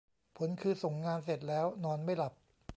[0.37, 2.33] ผลคือส่งงานเสร็จแล้วนอนไม่หลับ!